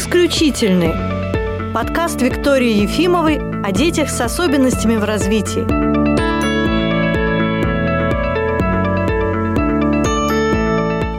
[0.00, 1.74] исключительны.
[1.74, 5.60] Подкаст Виктории Ефимовой о детях с особенностями в развитии.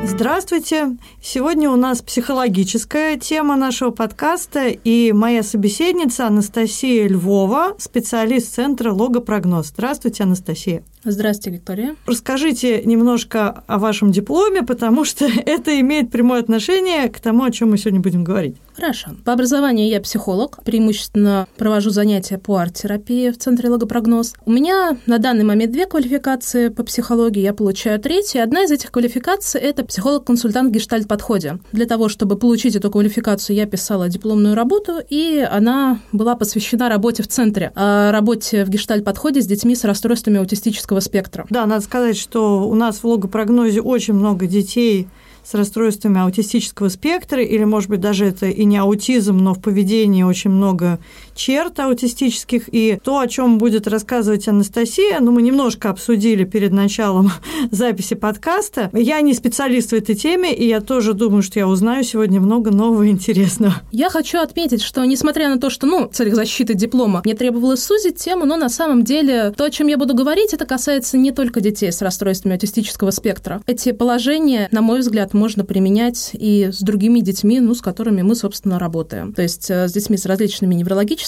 [0.08, 0.98] Здравствуйте!
[1.22, 9.68] Сегодня у нас психологическая тема нашего подкаста, и моя собеседница Анастасия Львова, специалист Центра «Логопрогноз».
[9.68, 10.84] Здравствуйте, Анастасия.
[11.04, 11.96] Здравствуйте, Виктория.
[12.06, 17.72] Расскажите немножко о вашем дипломе, потому что это имеет прямое отношение к тому, о чем
[17.72, 18.58] мы сегодня будем говорить.
[18.76, 19.12] Хорошо.
[19.26, 24.34] По образованию я психолог, преимущественно провожу занятия по арт-терапии в Центре логопрогноз.
[24.46, 28.44] У меня на данный момент две квалификации по психологии, я получаю третью.
[28.44, 31.60] Одна из этих квалификаций– это психолог-консультант в гештальт-подходе.
[31.72, 37.24] Для того, чтобы получить эту квалификацию, я писала дипломную работу, и она была посвящена работе
[37.24, 41.46] в центре, работе в гештальт-подходе с детьми с расстройствами аутистического аутического спектра.
[41.50, 45.08] Да, надо сказать, что у нас в логопрогнозе очень много детей
[45.44, 50.24] с расстройствами аутистического спектра, или, может быть, даже это и не аутизм, но в поведении
[50.24, 51.00] очень много
[51.36, 52.64] черт аутистических.
[52.72, 57.32] И то, о чем будет рассказывать Анастасия, ну, мы немножко обсудили перед началом
[57.72, 58.90] записи подкаста.
[58.94, 62.72] Я не специалист в этой теме, и я тоже думаю, что я узнаю сегодня много
[62.72, 63.76] нового и интересного.
[63.92, 67.84] Я хочу отметить, что несмотря на то, что, ну, в целях защиты диплома мне требовалось
[67.84, 71.32] сузить тему, но на самом деле то, о чем я буду говорить, это касается не
[71.32, 73.62] только детей с расстройствами аутистического спектра.
[73.68, 78.36] Эти положения, на мой взгляд, можно применять и с другими детьми, ну, с которыми мы,
[78.36, 79.34] собственно, работаем.
[79.34, 81.21] То есть э, с детьми с различными неврологическими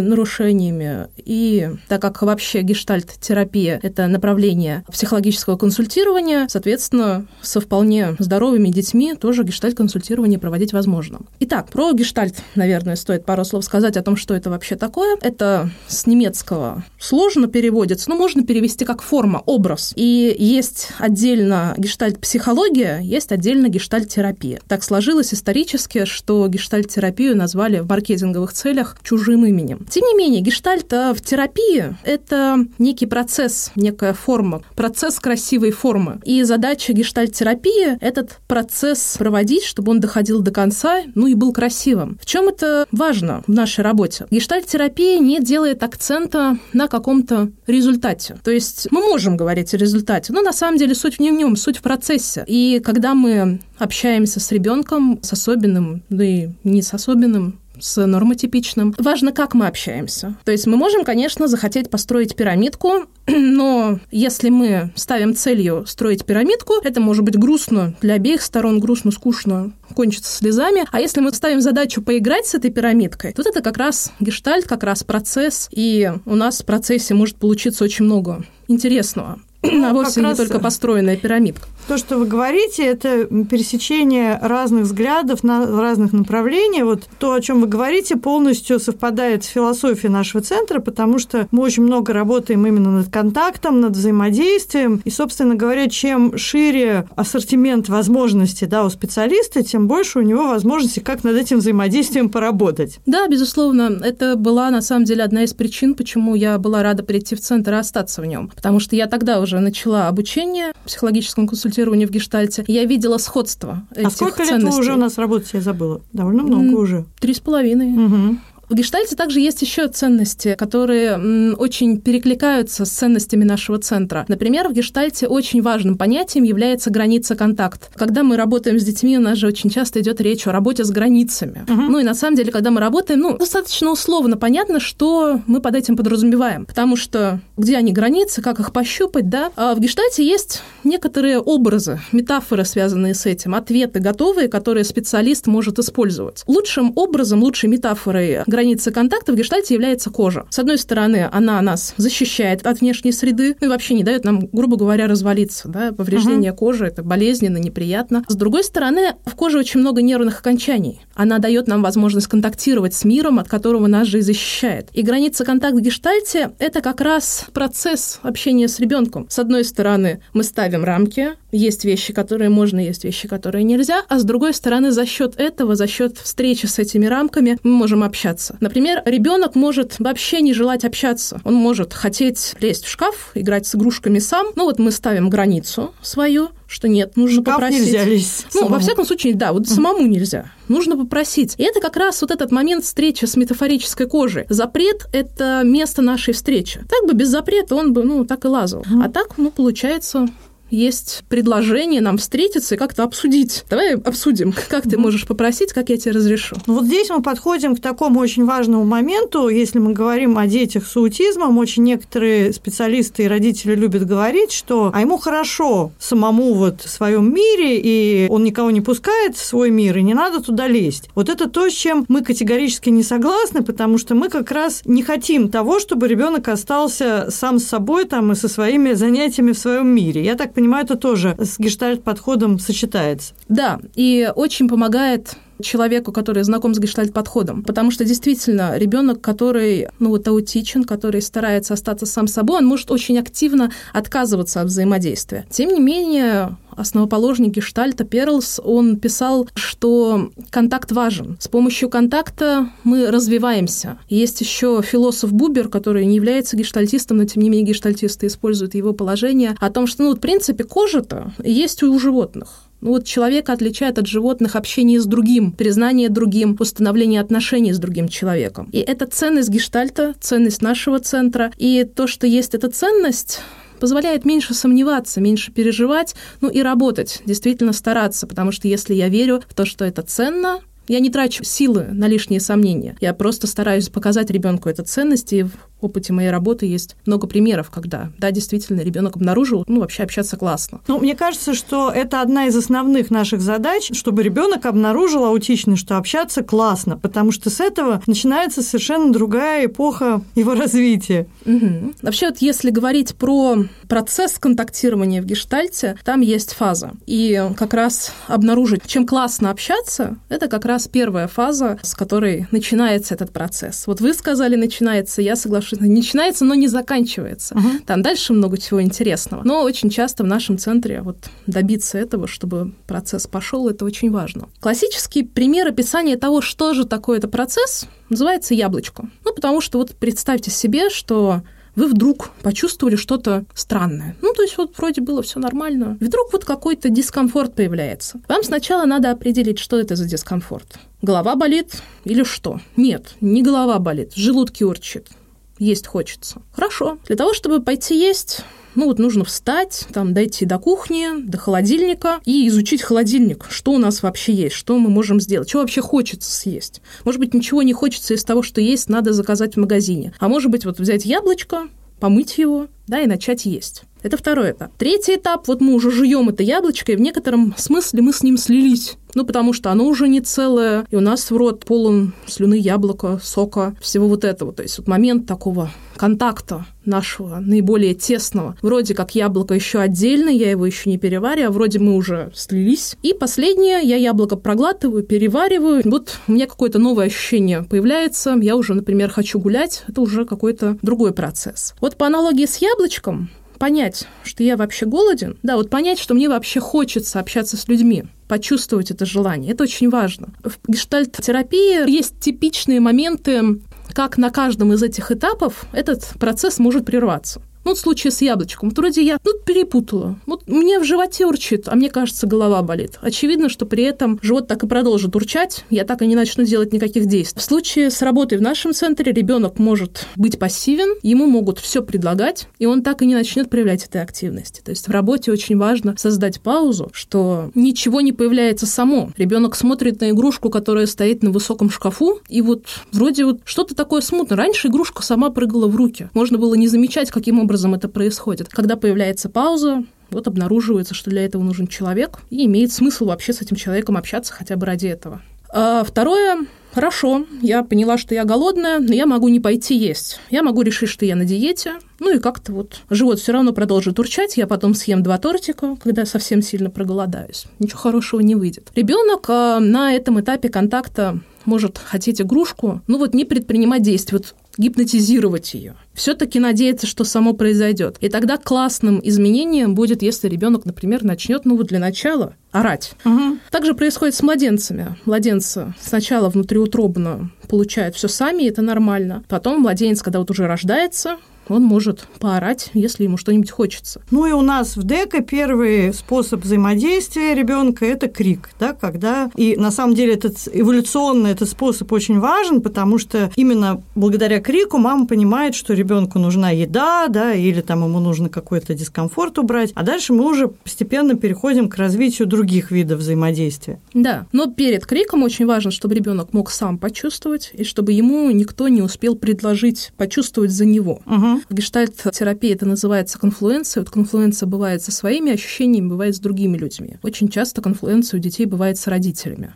[0.00, 1.08] нарушениями.
[1.16, 9.42] И так как вообще гештальт-терапия– это направление психологического консультирования, соответственно, со вполне здоровыми детьми тоже
[9.44, 11.20] гештальт-консультирование проводить возможно.
[11.40, 15.16] Итак, про гештальт, наверное, стоит пару слов сказать о том, что это вообще такое.
[15.20, 19.92] Это с немецкого сложно переводится, но можно перевести как форма, образ.
[19.96, 24.60] И есть отдельно гештальт-психология, есть отдельно гештальт-терапия.
[24.68, 29.86] Так сложилось исторически, что гештальт-терапию назвали в маркетинговых целях чужим именем.
[29.88, 36.20] Тем не менее, гештальт в терапии– это некий процесс, некая форма, процесс красивой формы.
[36.24, 42.18] И задача гештальт-терапии– этот процесс проводить, чтобы он доходил до конца, ну и был красивым.
[42.20, 44.26] В чем это важно в нашей работе?
[44.30, 48.38] Гештальт-терапия не делает акцента на каком-то результате.
[48.42, 51.56] То есть мы можем говорить о результате, но на самом деле суть не в нем,
[51.56, 52.44] суть в процессе.
[52.46, 58.94] И когда мы общаемся с ребенком, с особенным, да и не с особенным, с нормотипичным.
[58.98, 60.36] Важно, как мы общаемся.
[60.44, 66.74] То есть мы можем, конечно, захотеть построить пирамидку, но если мы ставим целью строить пирамидку,
[66.82, 70.84] это может быть грустно для обеих сторон, грустно, скучно, кончится слезами.
[70.90, 74.82] А если мы ставим задачу поиграть с этой пирамидкой, то это как раз гештальт, как
[74.82, 80.22] раз процесс, и у нас в процессе может получиться очень много интересного ну, а вовсе
[80.22, 81.66] не только построенная пирамидка.
[81.88, 86.84] То, что вы говорите, это пересечение разных взглядов на разных направлениях.
[86.84, 91.62] Вот то, о чем вы говорите, полностью совпадает с философией нашего центра, потому что мы
[91.62, 95.00] очень много работаем именно над контактом, над взаимодействием.
[95.04, 101.00] И, собственно говоря, чем шире ассортимент возможностей да, у специалиста, тем больше у него возможностей,
[101.00, 103.00] как над этим взаимодействием поработать.
[103.06, 103.98] Да, безусловно.
[104.04, 107.72] Это была, на самом деле, одна из причин, почему я была рада прийти в центр
[107.72, 108.52] и остаться в нем.
[108.54, 112.64] Потому что я тогда уже начала обучение психологическому консультированию в гештальте.
[112.66, 114.64] Я видела сходство а этих А сколько ценностей.
[114.64, 116.00] лет вы уже у нас работаете, я забыла?
[116.12, 117.06] Довольно много уже.
[117.20, 117.92] Три с половиной.
[117.92, 118.36] Угу.
[118.68, 124.26] В гештальте также есть еще ценности, которые очень перекликаются с ценностями нашего центра.
[124.28, 127.90] Например, в гештальте очень важным понятием является граница контакт.
[127.94, 130.90] Когда мы работаем с детьми, у нас же очень часто идет речь о работе с
[130.90, 131.64] границами.
[131.66, 131.82] Угу.
[131.82, 135.74] Ну и на самом деле, когда мы работаем, ну, достаточно условно понятно, что мы под
[135.74, 136.66] этим подразумеваем.
[136.66, 139.50] Потому что где они границы, как их пощупать, да?
[139.56, 145.78] А в гештальте есть некоторые образы, метафоры, связанные с этим, ответы готовые, которые специалист может
[145.78, 146.44] использовать.
[146.46, 150.44] Лучшим образом, лучшей метафорой границы контакта в гештальте является кожа.
[150.50, 154.48] С одной стороны, она нас защищает от внешней среды, ну и вообще не дает нам,
[154.50, 155.68] грубо говоря, развалиться.
[155.68, 155.92] Да?
[155.92, 156.58] Повреждение угу.
[156.58, 158.24] кожи– это болезненно, неприятно.
[158.26, 161.02] С другой стороны, в коже очень много нервных окончаний.
[161.14, 164.88] Она дает нам возможность контактировать с миром, от которого нас же и защищает.
[164.92, 169.26] И граница контакта в гештальте– это как раз процесс общения с ребенком.
[169.28, 174.18] С одной стороны, мы ставим рамки, есть вещи, которые можно, есть вещи, которые нельзя, а
[174.18, 178.56] с другой стороны, за счет этого, за счет встречи с этими рамками мы можем общаться.
[178.60, 181.40] Например, ребенок может вообще не желать общаться.
[181.44, 184.48] Он может хотеть лезть в шкаф, играть с игрушками сам.
[184.56, 187.80] Ну вот мы ставим границу свою, что нет, нужно шкаф попросить.
[187.86, 188.74] нельзя лезть Ну, самому.
[188.74, 190.50] во всяком случае, да, вот самому нельзя.
[190.68, 191.54] Нужно попросить.
[191.56, 194.44] И это как раз вот этот момент встречи с метафорической кожей.
[194.50, 196.80] Запрет– это место нашей встречи.
[196.88, 198.84] Так бы без запрета он бы, ну, так и лазал.
[199.02, 200.28] А так, ну, получается,
[200.70, 203.64] есть предложение нам встретиться и как-то обсудить.
[203.70, 206.56] Давай обсудим, как ты можешь попросить, как я тебе разрешу.
[206.66, 210.86] Ну, вот здесь мы подходим к такому очень важному моменту, если мы говорим о детях
[210.86, 216.82] с аутизмом, очень некоторые специалисты и родители любят говорить, что а ему хорошо самому вот
[216.82, 220.66] в своем мире, и он никого не пускает в свой мир, и не надо туда
[220.66, 221.08] лезть.
[221.14, 225.02] Вот это то, с чем мы категорически не согласны, потому что мы как раз не
[225.02, 229.88] хотим того, чтобы ребенок остался сам с собой там и со своими занятиями в своем
[229.88, 230.22] мире.
[230.24, 233.32] Я так понимаю, это тоже с гештальт-подходом сочетается.
[233.48, 237.62] Да, и очень помогает человеку, который знаком с гештальт-подходом.
[237.62, 242.90] Потому что действительно ребенок, который, ну вот аутичен, который старается остаться сам собой, он может
[242.90, 245.46] очень активно отказываться от взаимодействия.
[245.50, 251.36] Тем не менее, основоположник гештальта Перлс, он писал, что контакт важен.
[251.40, 253.98] С помощью контакта мы развиваемся.
[254.08, 258.92] Есть еще философ Бубер, который не является гештальтистом, но тем не менее гештальтисты используют его
[258.92, 262.67] положение о том, что, ну, в принципе, кожа-то есть у животных.
[262.80, 268.08] Ну вот человека отличает от животных общение с другим, признание другим, установление отношений с другим
[268.08, 268.68] человеком.
[268.72, 271.52] И это ценность гештальта, ценность нашего центра.
[271.56, 273.40] И то, что есть эта ценность,
[273.80, 279.42] позволяет меньше сомневаться, меньше переживать, ну и работать, действительно стараться, потому что если я верю
[279.48, 282.96] в то, что это ценно, я не трачу силы на лишние сомнения.
[283.00, 285.46] Я просто стараюсь показать ребенку эту ценность и
[285.80, 290.80] опыте моей работы есть много примеров, когда, да, действительно, ребенок обнаружил, ну, вообще общаться классно.
[290.88, 295.96] Ну, мне кажется, что это одна из основных наших задач, чтобы ребенок обнаружил аутичность, что
[295.96, 301.26] общаться классно, потому что с этого начинается совершенно другая эпоха его развития.
[301.44, 301.94] Угу.
[302.02, 306.92] Вообще, вот если говорить про процесс контактирования в гештальте, там есть фаза.
[307.06, 313.14] И как раз обнаружить, чем классно общаться, это как раз первая фаза, с которой начинается
[313.14, 313.86] этот процесс.
[313.86, 317.54] Вот вы сказали, начинается, я соглашусь что начинается, но не заканчивается.
[317.54, 317.68] Угу.
[317.86, 319.42] Там дальше много чего интересного.
[319.44, 321.16] Но очень часто в нашем центре вот
[321.46, 324.48] добиться этого, чтобы процесс пошел, это очень важно.
[324.60, 329.08] Классический пример описания того, что же такое это процесс, называется яблочко.
[329.24, 331.42] Ну, потому что вот представьте себе, что
[331.78, 334.16] вы вдруг почувствовали что-то странное.
[334.20, 335.96] Ну, то есть вот вроде было все нормально.
[336.00, 338.20] Вдруг вот какой-то дискомфорт появляется.
[338.28, 340.78] Вам сначала надо определить, что это за дискомфорт.
[341.02, 342.60] Голова болит или что?
[342.76, 345.08] Нет, не голова болит, в желудке урчит
[345.58, 346.42] есть хочется.
[346.52, 346.98] Хорошо.
[347.06, 348.44] Для того, чтобы пойти есть,
[348.74, 353.78] ну вот нужно встать, там дойти до кухни, до холодильника и изучить холодильник, что у
[353.78, 356.80] нас вообще есть, что мы можем сделать, что вообще хочется съесть.
[357.04, 360.14] Может быть, ничего не хочется из того, что есть, надо заказать в магазине.
[360.20, 361.68] А может быть, вот взять яблочко,
[361.98, 363.82] помыть его, да, и начать есть.
[364.02, 364.70] Это второй этап.
[364.78, 368.36] Третий этап, вот мы уже жуем это яблочко, и в некотором смысле мы с ним
[368.36, 368.96] слились.
[369.14, 373.18] Ну, потому что оно уже не целое, и у нас в рот полон слюны яблока,
[373.22, 374.52] сока, всего вот этого.
[374.52, 378.56] То есть вот момент такого контакта нашего наиболее тесного.
[378.62, 382.96] Вроде как яблоко еще отдельно, я его еще не перевариваю, а вроде мы уже слились.
[383.02, 385.82] И последнее, я яблоко проглатываю, перевариваю.
[385.84, 388.36] Вот у меня какое-то новое ощущение появляется.
[388.40, 389.84] Я уже, например, хочу гулять.
[389.88, 391.74] Это уже какой-то другой процесс.
[391.80, 396.28] Вот по аналогии с яблочком, понять, что я вообще голоден, да, вот понять, что мне
[396.28, 399.52] вообще хочется общаться с людьми, почувствовать это желание.
[399.52, 400.28] Это очень важно.
[400.42, 403.60] В гештальт-терапии есть типичные моменты,
[403.92, 407.42] как на каждом из этих этапов этот процесс может прерваться.
[407.68, 408.70] Ну, вот в случае с яблочком.
[408.70, 410.18] Вот вроде я ну, перепутала.
[410.24, 412.98] Вот мне в животе урчит, а мне кажется, голова болит.
[413.02, 416.72] Очевидно, что при этом живот так и продолжит урчать, я так и не начну делать
[416.72, 417.38] никаких действий.
[417.38, 422.48] В случае с работой в нашем центре ребенок может быть пассивен, ему могут все предлагать,
[422.58, 424.62] и он так и не начнет проявлять этой активности.
[424.62, 429.10] То есть в работе очень важно создать паузу, что ничего не появляется само.
[429.18, 434.00] Ребенок смотрит на игрушку, которая стоит на высоком шкафу, и вот вроде вот что-то такое
[434.00, 434.36] смутно.
[434.36, 436.08] Раньше игрушка сама прыгала в руки.
[436.14, 438.48] Можно было не замечать, каким образом образом это происходит.
[438.48, 443.42] Когда появляется пауза, вот обнаруживается, что для этого нужен человек, и имеет смысл вообще с
[443.42, 445.20] этим человеком общаться хотя бы ради этого.
[445.50, 450.20] А второе, хорошо, я поняла, что я голодная, но я могу не пойти есть.
[450.30, 453.98] Я могу решить, что я на диете, ну и как-то вот живот все равно продолжит
[453.98, 457.46] урчать, я потом съем два тортика, когда совсем сильно проголодаюсь.
[457.58, 458.70] Ничего хорошего не выйдет.
[458.74, 464.18] Ребенок а, на этом этапе контакта может хотеть игрушку, ну вот не предпринимать действий.
[464.18, 465.76] Вот гипнотизировать ее.
[465.94, 467.96] Все-таки надеяться, что само произойдет.
[468.00, 472.92] И тогда классным изменением будет, если ребенок, например, начнет, ну вот для начала, орать.
[473.04, 473.38] Угу.
[473.50, 474.96] Также происходит с младенцами.
[475.04, 479.22] Младенцы сначала внутриутробно получают все сами, и это нормально.
[479.28, 484.00] Потом младенец, когда вот уже рождается, он может поорать, если ему что-нибудь хочется.
[484.10, 489.56] Ну и у нас в ДЭКа первый способ взаимодействия ребенка это крик, да, когда и
[489.56, 495.06] на самом деле этот эволюционный этот способ очень важен, потому что именно благодаря крику мама
[495.06, 500.12] понимает, что ребенку нужна еда, да, или там ему нужно какой-то дискомфорт убрать, а дальше
[500.12, 503.80] мы уже постепенно переходим к развитию других видов взаимодействия.
[503.94, 508.68] Да, но перед криком очень важно, чтобы ребенок мог сам почувствовать и чтобы ему никто
[508.68, 511.00] не успел предложить почувствовать за него.
[511.06, 511.37] Угу.
[511.48, 513.82] В гештальт-терапии это называется конфлуенция.
[513.82, 516.96] Вот конфлуенция бывает со своими ощущениями, бывает с другими людьми.
[517.02, 519.54] Очень часто конфлуенция у детей бывает с родителями.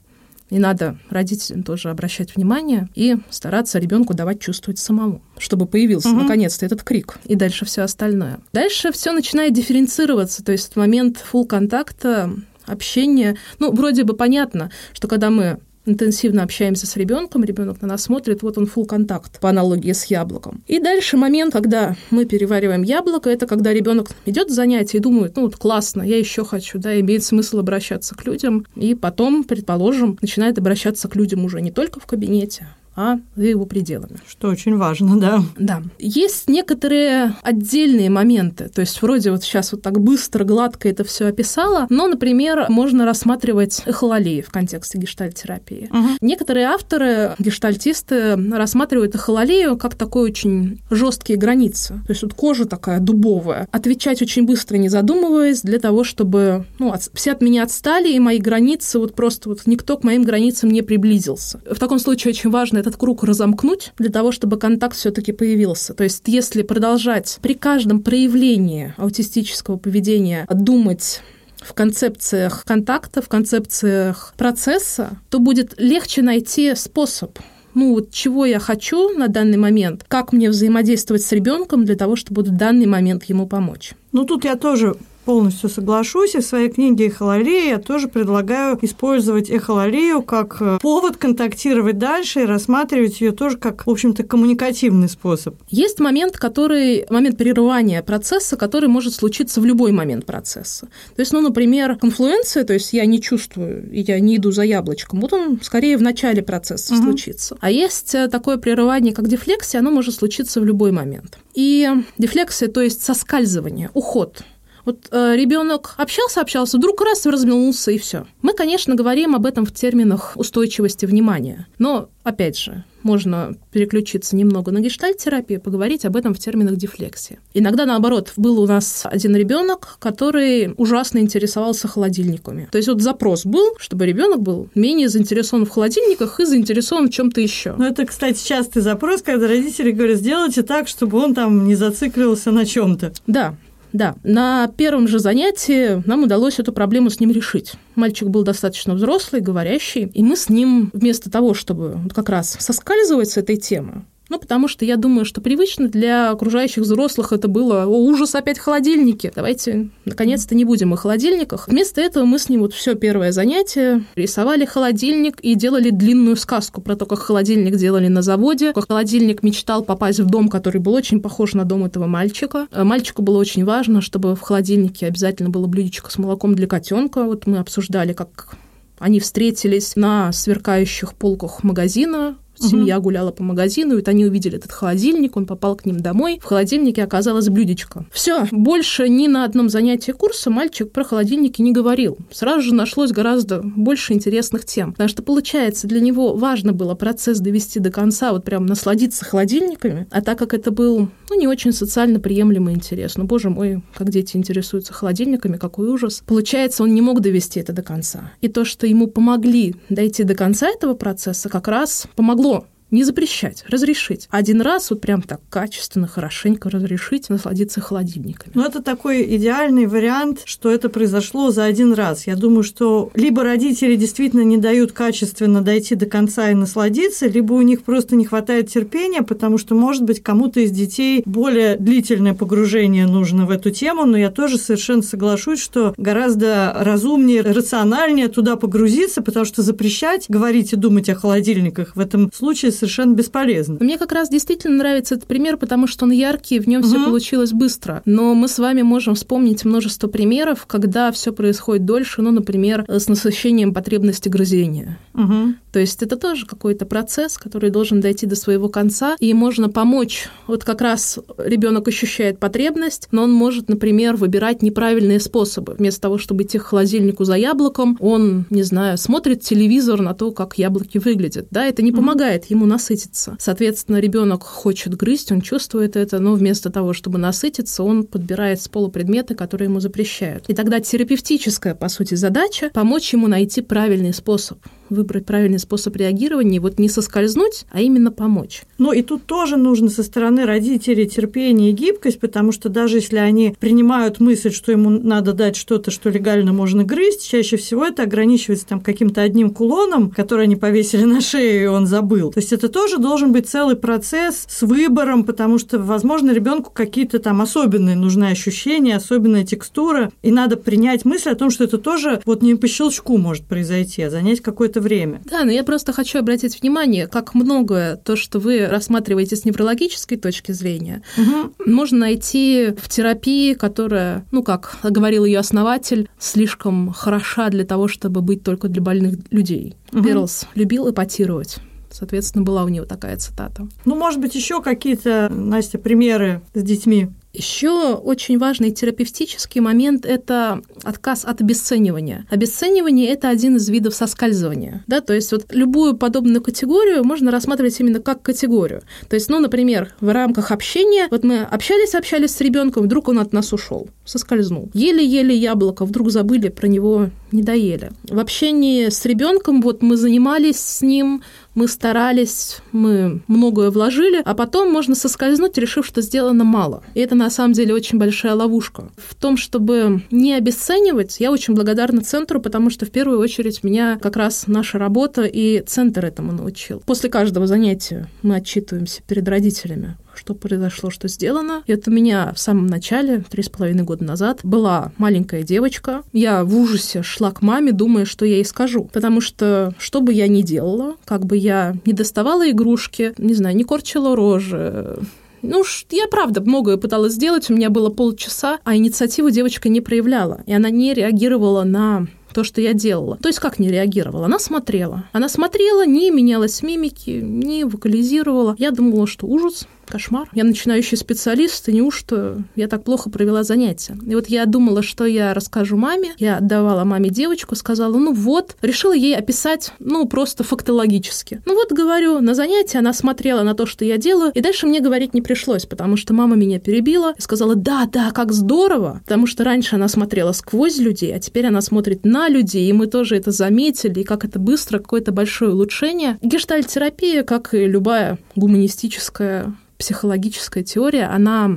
[0.50, 6.20] И надо родителям тоже обращать внимание и стараться ребенку давать чувствовать самому, чтобы появился угу.
[6.20, 8.38] наконец-то этот крик и дальше все остальное.
[8.52, 12.30] Дальше все начинает дифференцироваться, то есть момент фул контакта
[12.66, 18.02] общения, ну, вроде бы понятно, что когда мы интенсивно общаемся с ребенком, ребенок на нас
[18.02, 20.62] смотрит, вот он full контакт по аналогии с яблоком.
[20.66, 25.36] И дальше момент, когда мы перевариваем яблоко, это когда ребенок идет в занятие и думает,
[25.36, 30.18] ну вот классно, я еще хочу, да, имеет смысл обращаться к людям, и потом, предположим,
[30.20, 34.16] начинает обращаться к людям уже не только в кабинете, а за его пределами.
[34.28, 35.42] Что очень важно, да.
[35.56, 35.82] Да.
[35.98, 41.26] Есть некоторые отдельные моменты, то есть вроде вот сейчас вот так быстро, гладко это все
[41.26, 45.88] описала, но, например, можно рассматривать эхололии в контексте гештальтерапии.
[45.90, 46.08] Угу.
[46.20, 51.94] Некоторые авторы, гештальтисты, рассматривают эхололию как такой очень жесткие границы.
[52.06, 53.66] То есть вот кожа такая дубовая.
[53.70, 58.18] Отвечать очень быстро, не задумываясь, для того, чтобы ну, от, все от меня отстали, и
[58.18, 61.60] мои границы вот просто вот никто к моим границам не приблизился.
[61.70, 65.94] В таком случае очень важно этот круг разомкнуть для того, чтобы контакт все-таки появился.
[65.94, 71.22] То есть, если продолжать при каждом проявлении аутистического поведения думать
[71.56, 77.38] в концепциях контакта, в концепциях процесса, то будет легче найти способ
[77.74, 82.16] ну вот чего я хочу на данный момент, как мне взаимодействовать с ребенком для того,
[82.16, 83.94] чтобы в данный момент ему помочь.
[84.12, 86.34] Ну тут я тоже полностью соглашусь.
[86.34, 92.42] И в своей книге «Эхололия» я тоже предлагаю использовать эхололию как э, повод контактировать дальше
[92.42, 95.54] и рассматривать ее тоже как, в общем-то, коммуникативный способ.
[95.68, 100.86] Есть момент, который, момент прерывания процесса, который может случиться в любой момент процесса.
[101.14, 105.20] То есть, ну, например, конфлуенция, то есть я не чувствую, я не иду за яблочком,
[105.20, 107.02] вот он скорее в начале процесса угу.
[107.02, 107.56] случится.
[107.60, 111.38] А есть э, такое прерывание, как дефлексия, оно может случиться в любой момент.
[111.54, 111.88] И
[112.18, 114.42] дефлексия, то есть соскальзывание, уход
[114.84, 118.26] вот э, ребенок общался, общался, вдруг раз развернулся и все.
[118.42, 121.66] Мы, конечно, говорим об этом в терминах устойчивости внимания.
[121.78, 127.40] Но, опять же, можно переключиться немного на гештальт-терапию, поговорить об этом в терминах дефлексии.
[127.54, 132.68] Иногда, наоборот, был у нас один ребенок, который ужасно интересовался холодильниками.
[132.70, 137.12] То есть вот запрос был, чтобы ребенок был менее заинтересован в холодильниках и заинтересован в
[137.12, 137.74] чем-то еще.
[137.76, 142.50] Ну, это, кстати, частый запрос, когда родители говорят, сделайте так, чтобы он там не зацикливался
[142.50, 143.12] на чем-то.
[143.26, 143.56] Да,
[143.92, 147.74] да, на первом же занятии нам удалось эту проблему с ним решить.
[147.94, 153.30] Мальчик был достаточно взрослый, говорящий, и мы с ним вместо того, чтобы как раз соскальзывать
[153.30, 157.84] с этой темы, ну, потому что я думаю, что привычно для окружающих взрослых это было
[157.84, 161.68] «О, ужас, опять холодильники!» Давайте, наконец-то, не будем о холодильниках.
[161.68, 166.80] Вместо этого мы с ним вот все первое занятие рисовали холодильник и делали длинную сказку
[166.80, 170.94] про то, как холодильник делали на заводе, как холодильник мечтал попасть в дом, который был
[170.94, 172.68] очень похож на дом этого мальчика.
[172.72, 177.24] Э, мальчику было очень важно, чтобы в холодильнике обязательно было блюдечко с молоком для котенка.
[177.24, 178.56] Вот мы обсуждали, как
[178.98, 184.72] они встретились на сверкающих полках магазина, Семья гуляла по магазину, и вот они увидели этот
[184.72, 186.38] холодильник, он попал к ним домой.
[186.42, 188.06] В холодильнике оказалось блюдечко.
[188.12, 192.18] Все, больше ни на одном занятии курса мальчик про холодильники не говорил.
[192.30, 194.92] Сразу же нашлось гораздо больше интересных тем.
[194.92, 200.06] Потому что, получается, для него важно было процесс довести до конца, вот прям насладиться холодильниками.
[200.10, 204.10] А так как это был, ну, не очень социально приемлемый интерес, ну, боже мой, как
[204.10, 206.22] дети интересуются холодильниками, какой ужас.
[206.26, 208.32] Получается, он не мог довести это до конца.
[208.40, 212.51] И то, что ему помогли дойти до конца этого процесса, как раз помогло
[212.92, 214.28] не запрещать, разрешить.
[214.30, 218.52] Один раз вот прям так качественно, хорошенько разрешить, насладиться холодильниками.
[218.54, 222.26] Ну, это такой идеальный вариант, что это произошло за один раз.
[222.26, 227.54] Я думаю, что либо родители действительно не дают качественно дойти до конца и насладиться, либо
[227.54, 232.34] у них просто не хватает терпения, потому что, может быть, кому-то из детей более длительное
[232.34, 238.56] погружение нужно в эту тему, но я тоже совершенно соглашусь, что гораздо разумнее, рациональнее туда
[238.56, 243.76] погрузиться, потому что запрещать говорить и думать о холодильниках в этом случае совершенно бесполезно.
[243.80, 246.88] Мне как раз действительно нравится этот пример, потому что он яркий, в нем угу.
[246.88, 248.02] все получилось быстро.
[248.04, 253.08] Но мы с вами можем вспомнить множество примеров, когда все происходит дольше, ну, например, с
[253.08, 254.98] насыщением потребности грызения.
[255.14, 255.54] Угу.
[255.72, 260.28] То есть это тоже какой-то процесс, который должен дойти до своего конца, и можно помочь.
[260.46, 265.74] Вот как раз ребенок ощущает потребность, но он может, например, выбирать неправильные способы.
[265.78, 270.30] Вместо того, чтобы идти к холодильнику за яблоком, он, не знаю, смотрит телевизор на то,
[270.32, 271.46] как яблоки выглядят.
[271.50, 273.36] Да, это не помогает ему насытиться.
[273.38, 278.68] Соответственно, ребенок хочет грызть, он чувствует это, но вместо того, чтобы насытиться, он подбирает с
[278.68, 280.44] пола предметы, которые ему запрещают.
[280.48, 284.58] И тогда терапевтическая, по сути, задача— помочь ему найти правильный способ
[284.92, 288.62] выбрать правильный способ реагирования, вот не соскользнуть, а именно помочь.
[288.78, 293.16] Ну и тут тоже нужно со стороны родителей терпение и гибкость, потому что даже если
[293.16, 298.02] они принимают мысль, что ему надо дать что-то, что легально можно грызть, чаще всего это
[298.02, 302.32] ограничивается там каким-то одним кулоном, который они повесили на шею, и он забыл.
[302.32, 307.18] То есть это тоже должен быть целый процесс с выбором, потому что, возможно, ребенку какие-то
[307.18, 312.20] там особенные нужны ощущения, особенная текстура, и надо принять мысль о том, что это тоже
[312.24, 315.22] вот не по щелчку может произойти, а занять какое-то время.
[315.24, 320.18] Да, но я просто хочу обратить внимание, как многое то, что вы рассматриваете с неврологической
[320.18, 321.54] точки зрения, угу.
[321.64, 328.20] можно найти в терапии, которая, ну, как говорил ее основатель, слишком хороша для того, чтобы
[328.20, 329.76] быть только для больных людей.
[329.92, 330.02] Угу.
[330.02, 331.58] Перлс любил эпатировать.
[331.90, 333.68] Соответственно, была у него такая цитата.
[333.84, 340.62] Ну, может быть, еще какие-то, Настя, примеры с детьми еще очень важный терапевтический момент– это
[340.82, 342.26] отказ от обесценивания.
[342.30, 344.84] Обесценивание– это один из видов соскальзывания.
[344.86, 345.00] Да?
[345.00, 348.82] То есть вот любую подобную категорию можно рассматривать именно как категорию.
[349.08, 353.32] То есть, ну, например, в рамках общения, вот мы общались-общались с ребенком, вдруг он от
[353.32, 354.70] нас ушел, соскользнул.
[354.74, 357.92] Еле-еле яблоко, вдруг забыли про него, не доели.
[358.04, 361.22] В общении с ребенком вот мы занимались с ним,
[361.54, 366.82] мы старались, мы многое вложили, а потом можно соскользнуть, решив, что сделано мало.
[366.94, 368.90] И это на самом деле очень большая ловушка.
[368.96, 373.98] В том, чтобы не обесценивать, я очень благодарна центру, потому что в первую очередь меня
[374.00, 376.82] как раз наша работа и центр этому научил.
[376.86, 381.62] После каждого занятия мы отчитываемся перед родителями что произошло, что сделано.
[381.66, 386.02] И вот у меня в самом начале, три с половиной года назад, была маленькая девочка.
[386.12, 388.88] Я в ужасе шла к маме, думая, что я ей скажу.
[388.92, 393.56] Потому что, что бы я ни делала, как бы я не доставала игрушки, не знаю,
[393.56, 394.98] не корчила рожи,
[395.42, 400.42] ну, я правда многое пыталась сделать, у меня было полчаса, а инициативу девочка не проявляла,
[400.46, 403.18] и она не реагировала на то, что я делала.
[403.18, 404.24] То есть как не реагировала?
[404.24, 405.04] Она смотрела.
[405.12, 408.54] Она смотрела, не менялась мимики, не вокализировала.
[408.58, 410.30] Я думала, что ужас, кошмар.
[410.32, 413.94] Я начинающий специалист, и неужто я так плохо провела занятия?
[414.06, 416.14] И вот я думала, что я расскажу маме.
[416.16, 421.42] Я отдавала маме девочку, сказала, ну вот, решила ей описать, ну, просто фактологически.
[421.44, 424.80] Ну вот, говорю, на занятии она смотрела на то, что я делаю, и дальше мне
[424.80, 429.26] говорить не пришлось, потому что мама меня перебила и сказала, да, да, как здорово, потому
[429.26, 433.16] что раньше она смотрела сквозь людей, а теперь она смотрит на людей, и мы тоже
[433.16, 436.18] это заметили, и как это быстро, какое-то большое улучшение.
[436.22, 441.56] Гештальт-терапия, как и любая гуманистическая психологическая теория, она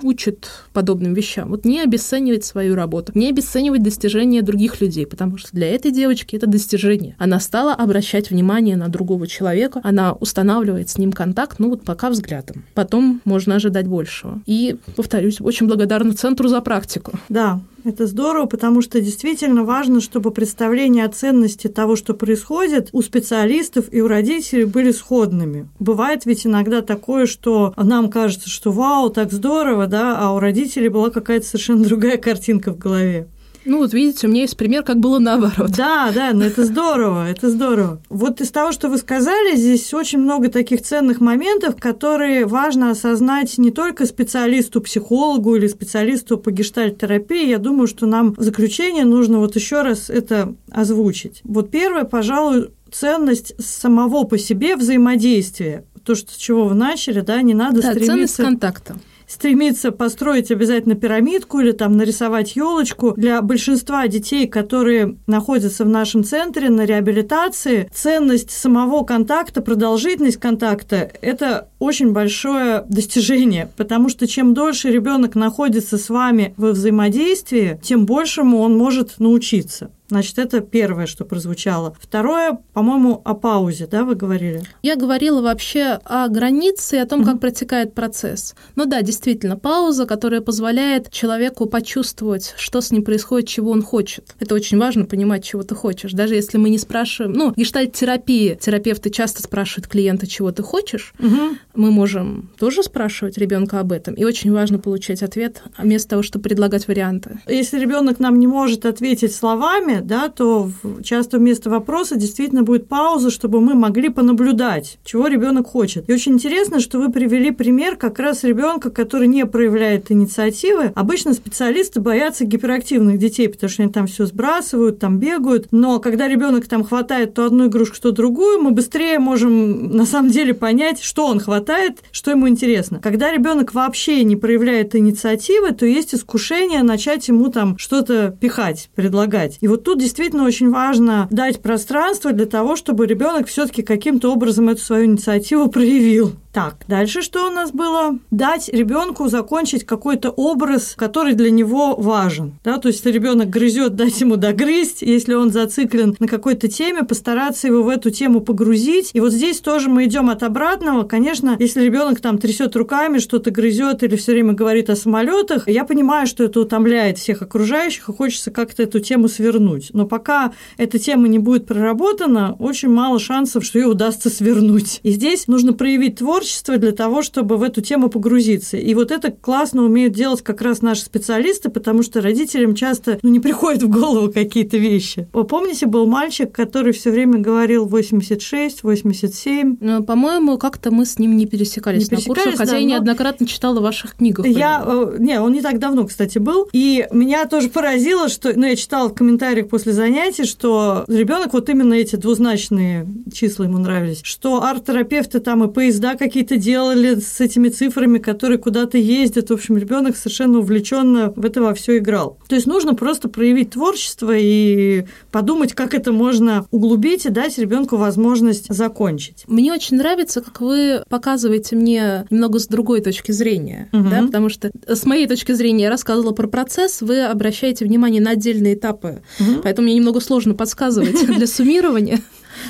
[0.00, 1.48] учит подобным вещам.
[1.48, 6.36] Вот не обесценивать свою работу, не обесценивать достижения других людей, потому что для этой девочки
[6.36, 7.16] это достижение.
[7.18, 12.10] Она стала обращать внимание на другого человека, она устанавливает с ним контакт, ну вот пока
[12.10, 12.64] взглядом.
[12.74, 14.40] Потом можно ожидать большего.
[14.46, 17.18] И, повторюсь, очень благодарна центру за практику.
[17.28, 23.02] Да, это здорово, потому что действительно важно, чтобы представления о ценности того, что происходит, у
[23.02, 25.68] специалистов и у родителей были сходными.
[25.78, 30.88] Бывает ведь иногда такое, что нам кажется, что вау, так здорово, да, а у родителей
[30.88, 33.28] была какая-то совершенно другая картинка в голове.
[33.64, 35.70] Ну, вот видите, у меня есть пример, как было наоборот.
[35.76, 38.00] Да, да, но это здорово, это здорово.
[38.10, 43.56] Вот из того, что вы сказали, здесь очень много таких ценных моментов, которые важно осознать
[43.58, 47.48] не только специалисту, психологу или специалисту по гештальт-терапии.
[47.48, 51.40] Я думаю, что нам в заключение нужно вот еще раз это озвучить.
[51.44, 55.84] Вот первое, пожалуй, ценность самого по себе взаимодействия.
[56.04, 58.12] То, что, с чего вы начали, да, не надо да, стремиться...
[58.12, 63.14] ценность контакта стремиться построить обязательно пирамидку или там нарисовать елочку.
[63.16, 71.10] Для большинства детей, которые находятся в нашем центре на реабилитации, ценность самого контакта, продолжительность контакта–
[71.20, 78.06] это очень большое достижение, потому что чем дольше ребенок находится с вами во взаимодействии, тем
[78.06, 79.90] большему он может научиться.
[80.08, 81.94] Значит, это первое, что прозвучало.
[81.98, 84.62] Второе, по-моему, о паузе, да, вы говорили?
[84.82, 87.24] Я говорила вообще о границе и о том, mm-hmm.
[87.24, 88.54] как протекает процесс.
[88.76, 94.34] Ну да, действительно, пауза, которая позволяет человеку почувствовать, что с ним происходит, чего он хочет.
[94.40, 96.12] Это очень важно понимать, чего ты хочешь.
[96.12, 101.56] Даже если мы не спрашиваем, ну, гештальт-терапии, терапевты часто спрашивают клиента, чего ты хочешь, mm-hmm.
[101.76, 104.12] мы можем тоже спрашивать ребенка об этом.
[104.14, 107.40] И очень важно получать ответ, вместо того, чтобы предлагать варианты.
[107.48, 110.70] Если ребенок нам не может ответить словами, теме, да, то
[111.02, 116.08] часто вместо вопроса действительно будет пауза, чтобы мы могли понаблюдать, чего ребенок хочет.
[116.08, 120.92] И очень интересно, что вы привели пример как раз ребенка, который не проявляет инициативы.
[120.94, 125.68] Обычно специалисты боятся гиперактивных детей, потому что они там все сбрасывают, там бегают.
[125.70, 130.30] Но когда ребенок там хватает то одну игрушку, что другую, мы быстрее можем на самом
[130.30, 133.00] деле понять, что он хватает, что ему интересно.
[133.02, 139.58] Когда ребенок вообще не проявляет инициативы, то есть искушение начать ему там что-то пихать, предлагать.
[139.60, 144.68] И вот тут действительно очень важно дать пространство для того, чтобы ребенок все-таки каким-то образом
[144.68, 146.32] эту свою инициативу проявил.
[146.54, 148.16] Так, дальше что у нас было?
[148.30, 152.52] Дать ребенку закончить какой-то образ, который для него важен.
[152.62, 152.78] Да?
[152.78, 155.02] То есть, ребенок грызет, дать ему догрызть.
[155.02, 159.10] Если он зациклен на какой-то теме, постараться его в эту тему погрузить.
[159.14, 161.02] И вот здесь тоже мы идем от обратного.
[161.02, 165.84] Конечно, если ребенок там трясет руками, что-то грызет или все время говорит о самолетах, я
[165.84, 169.73] понимаю, что это утомляет всех окружающих, и хочется как-то эту тему свернуть.
[169.92, 175.00] Но пока эта тема не будет проработана, очень мало шансов, что ее удастся свернуть.
[175.02, 178.76] И здесь нужно проявить творчество, для того, чтобы в эту тему погрузиться.
[178.76, 183.30] И вот это классно умеют делать как раз наши специалисты, потому что родителям часто ну,
[183.30, 185.28] не приходят в голову какие-то вещи.
[185.32, 189.76] Вы помните, был мальчик, который все время говорил 86, 87?
[189.80, 192.84] Ну, по-моему, как-то мы с ним не пересекались, не пересекались на курсах, хотя да, я
[192.84, 192.90] но...
[192.94, 194.46] неоднократно читала в ваших книгах.
[194.46, 196.68] Я, э, не, он не так давно, кстати, был.
[196.72, 201.68] И меня тоже поразило, что, ну, я читала в комментариях после занятий, что ребенок вот
[201.68, 207.40] именно эти двузначные числа ему нравились, что арт-терапевты там и поезда какие какие-то делали с
[207.40, 209.50] этими цифрами, которые куда-то ездят.
[209.50, 212.38] В общем, ребенок совершенно увлеченно в это во все играл.
[212.48, 217.96] То есть нужно просто проявить творчество и подумать, как это можно углубить и дать ребенку
[217.96, 219.44] возможность закончить.
[219.46, 224.08] Мне очень нравится, как вы показываете мне немного с другой точки зрения, угу.
[224.10, 228.30] да, потому что с моей точки зрения я рассказывала про процесс, вы обращаете внимание на
[228.30, 229.53] отдельные этапы, угу.
[229.62, 232.20] Поэтому мне немного сложно подсказывать для суммирования.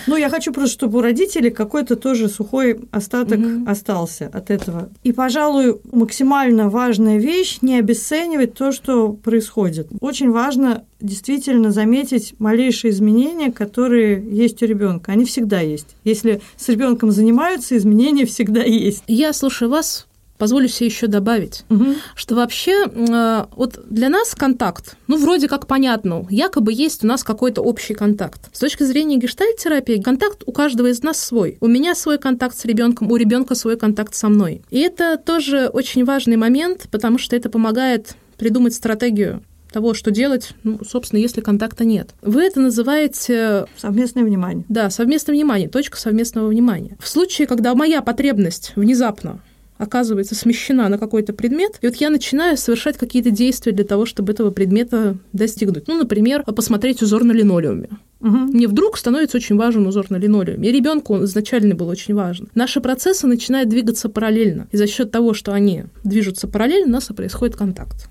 [0.06, 3.70] Ну, я хочу просто, чтобы у родителей какой-то тоже сухой остаток угу.
[3.70, 4.88] остался от этого.
[5.02, 9.88] И, пожалуй, максимально важная вещь– не обесценивать то, что происходит.
[10.00, 15.12] Очень важно действительно заметить малейшие изменения, которые есть у ребенка.
[15.12, 15.96] Они всегда есть.
[16.04, 19.02] Если с ребенком занимаются, изменения всегда есть.
[19.06, 20.06] Я слушаю вас
[20.38, 21.94] позволю себе еще добавить, угу.
[22.14, 27.22] что вообще э, вот для нас контакт, ну, вроде как понятно, якобы есть у нас
[27.22, 28.50] какой-то общий контакт.
[28.52, 31.58] С точки зрения гештальт-терапии, контакт у каждого из нас свой.
[31.60, 34.62] У меня свой контакт с ребенком, у ребенка свой контакт со мной.
[34.70, 39.42] И это тоже очень важный момент, потому что это помогает придумать стратегию
[39.72, 42.10] того, что делать, ну, собственно, если контакта нет.
[42.22, 43.66] Вы это называете...
[43.76, 44.64] Совместное внимание.
[44.68, 46.96] Да, совместное внимание, точка совместного внимания.
[47.00, 49.40] В случае, когда моя потребность внезапно
[49.78, 54.32] оказывается смещена на какой-то предмет, и вот я начинаю совершать какие-то действия для того, чтобы
[54.32, 55.88] этого предмета достигнуть.
[55.88, 57.88] Ну, например, посмотреть узор на линолеуме.
[58.20, 58.37] Угу.
[58.37, 60.68] Мне вдруг становится очень важен узор на линолеуме.
[60.68, 62.48] И ребенку он изначально был очень важен.
[62.54, 64.68] Наши процессы начинают двигаться параллельно.
[64.72, 68.08] И за счет того, что они движутся параллельно, у нас и происходит контакт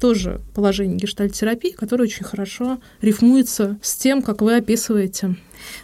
[0.00, 5.36] тоже положение гештальтерапии, которое очень хорошо рифмуется с тем, как вы описываете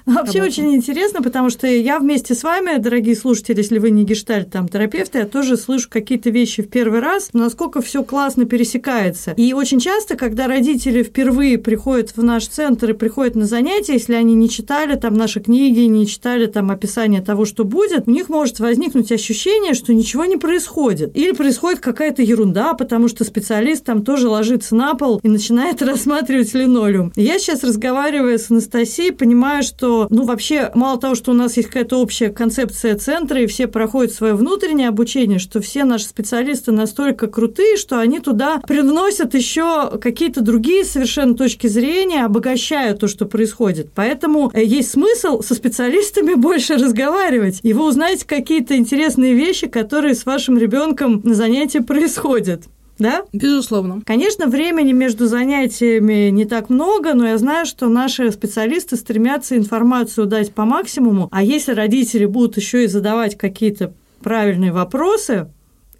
[0.07, 0.53] Вообще работу.
[0.53, 4.69] очень интересно, потому что я вместе с вами, дорогие слушатели, если вы не гештальт там
[4.69, 9.33] терапевты, я тоже слышу какие-то вещи в первый раз, насколько все классно пересекается.
[9.37, 14.15] И очень часто, когда родители впервые приходят в наш центр и приходят на занятия, если
[14.15, 18.29] они не читали там наши книги, не читали там описание того, что будет, у них
[18.29, 21.17] может возникнуть ощущение, что ничего не происходит.
[21.17, 26.55] Или происходит какая-то ерунда, потому что специалист там тоже ложится на пол и начинает рассматривать
[26.55, 27.13] линолеум.
[27.17, 31.68] Я сейчас, разговаривая с Анастасией, понимаю, что, ну, вообще, мало того, что у нас есть
[31.68, 37.27] какая-то общая концепция центра, и все проходят свое внутреннее обучение, что все наши специалисты настолько
[37.27, 43.90] крутые, что они туда привносят еще какие-то другие совершенно точки зрения, обогащают то, что происходит.
[43.94, 50.14] Поэтому э, есть смысл со специалистами больше разговаривать, и вы узнаете какие-то интересные вещи, которые
[50.14, 52.62] с вашим ребенком на занятии происходят
[52.98, 53.24] да?
[53.33, 54.02] Безусловно.
[54.05, 60.26] Конечно, времени между занятиями не так много, но я знаю, что наши специалисты стремятся информацию
[60.26, 65.48] дать по максимуму, а если родители будут еще и задавать какие-то правильные вопросы,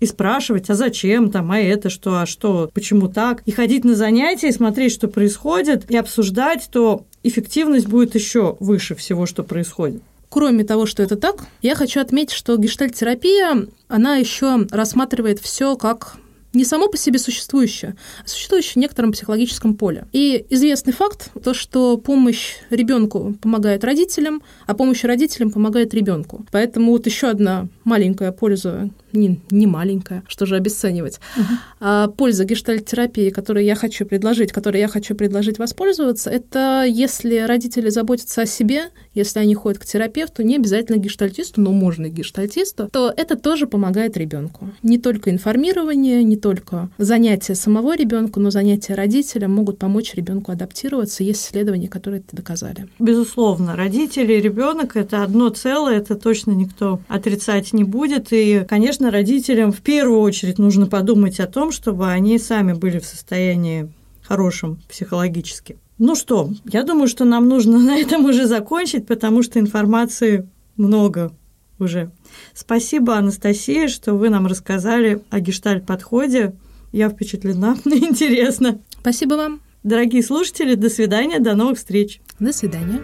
[0.03, 3.95] и спрашивать, а зачем там, а это что, а что, почему так, и ходить на
[3.95, 10.03] занятия, и смотреть, что происходит, и обсуждать, то эффективность будет еще выше всего, что происходит.
[10.29, 16.17] Кроме того, что это так, я хочу отметить, что гештальтерапия, она еще рассматривает все как
[16.53, 20.07] не само по себе существующее, а существующее в некотором психологическом поле.
[20.13, 26.45] И известный факт, то, что помощь ребенку помогает родителям, а помощь родителям помогает ребенку.
[26.51, 31.43] Поэтому вот еще одна маленькая польза, не, не маленькая, что же обесценивать, uh-huh.
[31.81, 37.91] а польза гештальт-терапии, которую я хочу предложить, которой я хочу предложить воспользоваться, это если родители
[37.91, 42.89] заботятся о себе, если они ходят к терапевту, не обязательно гештальтисту, но можно и гештальтисту,
[42.91, 44.71] то это тоже помогает ребенку.
[44.83, 51.25] Не только информирование, не только занятия самого ребенка, но занятия родителя могут помочь ребенку адаптироваться.
[51.25, 52.89] Есть исследования, которые это доказали.
[52.99, 58.29] Безусловно, родители и ребенок это одно целое, это точно никто отрицать не будет.
[58.33, 63.07] И, конечно, родителям в первую очередь нужно подумать о том, чтобы они сами были в
[63.07, 63.91] состоянии
[64.23, 65.79] хорошем психологически.
[65.99, 71.33] Ну что, я думаю, что нам нужно на этом уже закончить, потому что информации много
[71.79, 72.11] уже.
[72.55, 76.55] Спасибо, Анастасия, что вы нам рассказали о гештальт-подходе.
[76.93, 78.81] Я впечатлена, интересно.
[79.01, 79.61] Спасибо вам.
[79.83, 82.21] Дорогие слушатели, до свидания, до новых встреч.
[82.39, 83.03] До свидания.